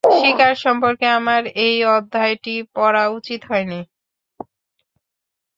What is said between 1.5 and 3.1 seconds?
এই অধ্যায়টি পড়া